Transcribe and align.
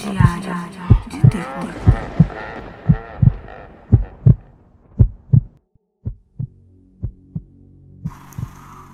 Diário 0.00 0.54
de 1.10 1.20
terror. 1.28 1.74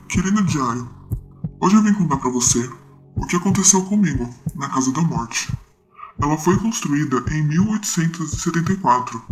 Querido 0.08 0.42
diário, 0.42 0.90
hoje 1.60 1.76
eu 1.76 1.82
vim 1.82 1.92
contar 1.92 2.16
pra 2.16 2.28
você 2.28 2.68
o 3.14 3.24
que 3.24 3.36
aconteceu 3.36 3.84
comigo 3.84 4.28
na 4.56 4.68
Casa 4.68 4.92
da 4.92 5.00
Morte. 5.02 5.56
Ela 6.20 6.36
foi 6.36 6.58
construída 6.58 7.22
em 7.30 7.46
1874 7.46 9.22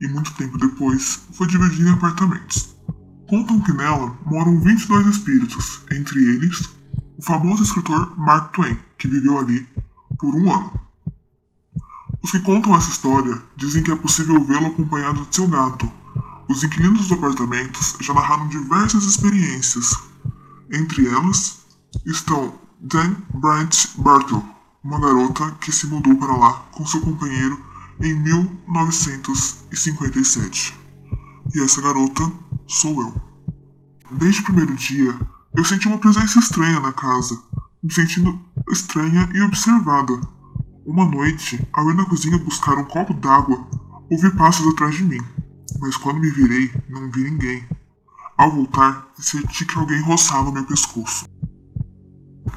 e 0.00 0.08
muito 0.08 0.34
tempo 0.34 0.58
depois 0.58 1.28
foi 1.32 1.46
dividida 1.46 1.90
em 1.90 1.92
apartamentos. 1.92 2.76
Contam 3.28 3.60
que 3.60 3.72
nela 3.72 4.18
moram 4.26 4.58
22 4.58 5.06
espíritos, 5.06 5.82
entre 5.92 6.18
eles 6.24 6.68
o 7.16 7.22
famoso 7.22 7.62
escritor 7.62 8.18
Mark 8.18 8.52
Twain, 8.52 8.76
que 8.98 9.06
viveu 9.06 9.38
ali 9.38 9.64
por 10.18 10.34
um 10.34 10.52
ano. 10.52 10.79
Os 12.22 12.30
que 12.30 12.40
contam 12.40 12.76
essa 12.76 12.90
história 12.90 13.42
dizem 13.56 13.82
que 13.82 13.90
é 13.90 13.96
possível 13.96 14.44
vê-lo 14.44 14.66
acompanhado 14.66 15.24
de 15.24 15.34
seu 15.34 15.48
gato. 15.48 15.90
Os 16.48 16.62
inquilinos 16.62 17.08
dos 17.08 17.12
apartamentos 17.12 17.96
já 18.00 18.12
narraram 18.12 18.46
diversas 18.48 19.04
experiências. 19.04 19.96
Entre 20.70 21.08
elas 21.08 21.60
estão 22.04 22.52
Dan 22.78 23.16
Bryant 23.34 23.96
Bartle, 23.96 24.44
uma 24.84 25.00
garota 25.00 25.50
que 25.60 25.72
se 25.72 25.86
mudou 25.86 26.14
para 26.16 26.36
lá 26.36 26.52
com 26.72 26.84
seu 26.86 27.00
companheiro 27.00 27.58
em 28.00 28.12
1957. 28.14 30.78
E 31.54 31.60
essa 31.60 31.80
garota 31.80 32.30
sou 32.66 33.00
eu. 33.00 33.14
Desde 34.12 34.40
o 34.40 34.44
primeiro 34.44 34.74
dia, 34.74 35.18
eu 35.56 35.64
senti 35.64 35.88
uma 35.88 35.96
presença 35.98 36.38
estranha 36.38 36.80
na 36.80 36.92
casa, 36.92 37.42
me 37.82 37.90
sentindo 37.92 38.38
estranha 38.70 39.28
e 39.34 39.40
observada. 39.42 40.20
Uma 40.90 41.04
noite, 41.04 41.64
ao 41.72 41.88
ir 41.88 41.94
na 41.94 42.04
cozinha 42.04 42.36
buscar 42.36 42.76
um 42.76 42.84
copo 42.84 43.14
d'água, 43.14 43.64
ouvi 44.10 44.28
passos 44.36 44.66
atrás 44.72 44.96
de 44.96 45.04
mim, 45.04 45.20
mas 45.78 45.96
quando 45.96 46.18
me 46.18 46.28
virei, 46.28 46.68
não 46.88 47.08
vi 47.12 47.30
ninguém. 47.30 47.64
Ao 48.36 48.50
voltar, 48.50 49.08
senti 49.16 49.64
que 49.64 49.78
alguém 49.78 50.02
roçava 50.02 50.50
meu 50.50 50.66
pescoço. 50.66 51.26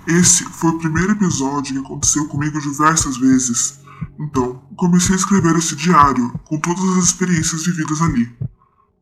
Esse 0.08 0.46
foi 0.46 0.72
o 0.72 0.80
primeiro 0.80 1.12
episódio 1.12 1.76
que 1.76 1.86
aconteceu 1.86 2.28
comigo 2.28 2.60
diversas 2.60 3.18
vezes. 3.18 3.80
Então, 4.20 4.64
comecei 4.78 5.14
a 5.14 5.20
escrever 5.20 5.56
esse 5.56 5.76
diário 5.76 6.32
com 6.46 6.60
todas 6.60 6.84
as 6.98 7.04
experiências 7.04 7.64
vividas 7.64 8.02
ali. 8.02 8.36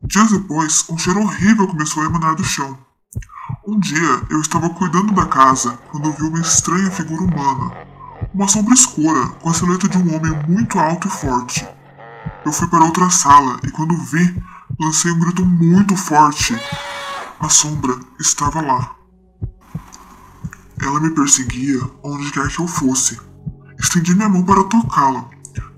Dias 0.02 0.30
depois, 0.30 0.84
um 0.90 0.98
cheiro 0.98 1.22
horrível 1.22 1.66
começou 1.68 2.02
a 2.02 2.06
emanar 2.06 2.34
do 2.34 2.44
chão. 2.44 2.78
Um 3.66 3.80
dia, 3.80 4.26
eu 4.28 4.42
estava 4.42 4.68
cuidando 4.68 5.14
da 5.14 5.24
casa 5.24 5.78
quando 5.90 6.12
vi 6.12 6.22
uma 6.24 6.40
estranha 6.40 6.90
figura 6.90 7.22
humana. 7.22 7.91
Uma 8.34 8.48
sombra 8.48 8.72
escura, 8.72 9.28
com 9.42 9.50
a 9.50 9.54
silhueta 9.54 9.86
de 9.86 9.98
um 9.98 10.16
homem 10.16 10.32
muito 10.48 10.78
alto 10.78 11.06
e 11.06 11.10
forte. 11.10 11.68
Eu 12.46 12.52
fui 12.52 12.66
para 12.66 12.82
outra 12.82 13.10
sala 13.10 13.60
e 13.62 13.70
quando 13.70 13.94
vi, 13.94 14.42
lancei 14.80 15.12
um 15.12 15.20
grito 15.20 15.44
muito 15.44 15.94
forte. 15.98 16.58
A 17.38 17.50
sombra 17.50 17.94
estava 18.18 18.62
lá. 18.62 18.96
Ela 20.80 20.98
me 20.98 21.10
perseguia 21.10 21.78
onde 22.02 22.32
quer 22.32 22.48
que 22.48 22.58
eu 22.58 22.66
fosse. 22.66 23.20
Estendi 23.78 24.14
minha 24.14 24.30
mão 24.30 24.42
para 24.42 24.64
tocá-la 24.64 25.28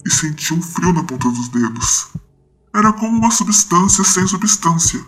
e 0.07 0.11
senti 0.11 0.55
um 0.55 0.63
frio 0.63 0.93
na 0.93 1.03
ponta 1.03 1.29
dos 1.29 1.49
dedos. 1.49 2.13
Era 2.73 2.93
como 2.93 3.19
uma 3.19 3.33
substância 3.33 4.05
sem 4.05 4.29
substância. 4.29 5.05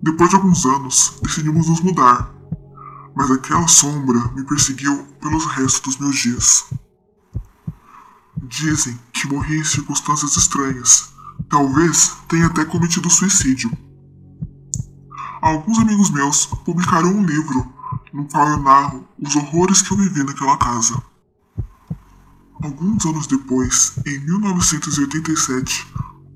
Depois 0.00 0.30
de 0.30 0.36
alguns 0.36 0.64
anos, 0.64 1.18
decidimos 1.20 1.66
nos 1.66 1.80
mudar. 1.80 2.35
Mas 3.16 3.30
aquela 3.30 3.66
sombra 3.66 4.18
me 4.34 4.44
perseguiu 4.44 5.04
pelos 5.22 5.46
restos 5.46 5.96
dos 5.96 5.96
meus 5.96 6.16
dias. 6.16 6.66
Dizem 8.42 8.98
que 9.12 9.26
morri 9.26 9.58
em 9.58 9.64
circunstâncias 9.64 10.36
estranhas. 10.36 11.14
Talvez 11.48 12.14
tenha 12.28 12.46
até 12.46 12.64
cometido 12.64 13.08
suicídio. 13.08 13.72
Alguns 15.40 15.78
amigos 15.78 16.10
meus 16.10 16.44
publicaram 16.44 17.08
um 17.08 17.24
livro 17.24 17.72
no 18.12 18.26
qual 18.28 18.48
eu 18.48 18.58
narro 18.58 19.08
os 19.18 19.34
horrores 19.34 19.80
que 19.80 19.92
eu 19.92 19.96
vivi 19.96 20.22
naquela 20.22 20.58
casa. 20.58 21.02
Alguns 22.62 23.04
anos 23.06 23.26
depois, 23.26 23.98
em 24.06 24.18
1987, 24.18 25.86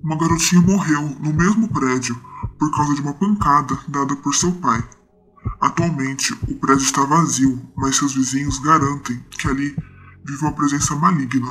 uma 0.03 0.17
garotinha 0.17 0.63
morreu 0.63 1.03
no 1.21 1.33
mesmo 1.33 1.69
prédio 1.69 2.19
por 2.59 2.71
causa 2.75 2.95
de 2.95 3.01
uma 3.01 3.15
pancada 3.15 3.79
dada 3.89 4.17
por 4.17 4.35
seu 4.35 4.53
pai. 4.53 4.83
Atualmente, 5.61 6.33
o 6.49 6.55
prédio 6.55 6.85
está 6.85 7.05
vazio, 7.05 7.61
mas 7.77 7.97
seus 7.97 8.15
vizinhos 8.15 8.59
garantem 8.61 9.23
que 9.31 9.47
ali 9.47 9.77
vive 10.25 10.43
uma 10.43 10.53
presença 10.53 10.97
maligna. 10.97 11.51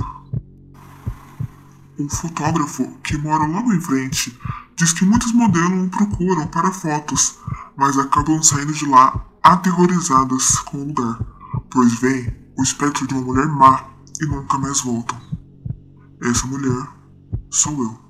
Um 1.99 2.09
fotógrafo 2.09 2.97
que 3.03 3.17
mora 3.17 3.45
logo 3.45 3.71
em 3.71 3.79
frente 3.79 4.35
diz 4.75 4.93
que 4.93 5.05
muitos 5.05 5.31
modelos 5.33 5.85
o 5.85 5.89
procuram 5.89 6.47
para 6.47 6.71
fotos, 6.71 7.37
mas 7.77 7.99
acabam 7.99 8.41
saindo 8.41 8.73
de 8.73 8.85
lá 8.87 9.25
aterrorizadas 9.43 10.57
com 10.59 10.77
o 10.77 10.87
lugar, 10.87 11.19
pois 11.69 11.93
veem 11.99 12.35
o 12.57 12.63
espectro 12.63 13.05
de 13.05 13.13
uma 13.13 13.23
mulher 13.23 13.47
má 13.47 13.85
e 14.19 14.25
nunca 14.25 14.57
mais 14.57 14.81
voltam. 14.81 15.19
Essa 16.21 16.47
mulher 16.47 16.87
sou 17.51 17.83
eu. 17.83 18.08